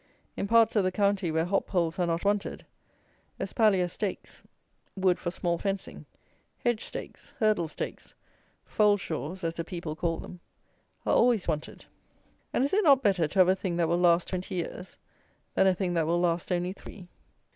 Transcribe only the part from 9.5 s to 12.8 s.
the people call them, are always wanted; and is